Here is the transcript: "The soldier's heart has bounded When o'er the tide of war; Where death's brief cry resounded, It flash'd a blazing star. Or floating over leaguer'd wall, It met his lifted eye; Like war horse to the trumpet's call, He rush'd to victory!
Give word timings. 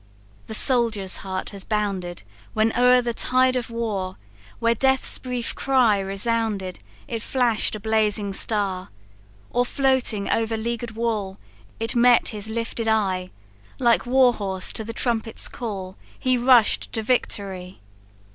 "The 0.47 0.55
soldier's 0.55 1.17
heart 1.17 1.49
has 1.49 1.63
bounded 1.63 2.23
When 2.55 2.75
o'er 2.75 3.03
the 3.03 3.13
tide 3.13 3.55
of 3.55 3.69
war; 3.69 4.17
Where 4.57 4.73
death's 4.73 5.19
brief 5.19 5.53
cry 5.53 5.99
resounded, 5.99 6.79
It 7.07 7.21
flash'd 7.21 7.75
a 7.75 7.79
blazing 7.79 8.33
star. 8.33 8.89
Or 9.51 9.63
floating 9.63 10.27
over 10.27 10.57
leaguer'd 10.57 10.95
wall, 10.95 11.37
It 11.79 11.95
met 11.95 12.29
his 12.29 12.49
lifted 12.49 12.87
eye; 12.87 13.29
Like 13.77 14.07
war 14.07 14.33
horse 14.33 14.73
to 14.73 14.83
the 14.83 14.91
trumpet's 14.91 15.47
call, 15.47 15.97
He 16.17 16.35
rush'd 16.35 16.91
to 16.93 17.03
victory! 17.03 17.79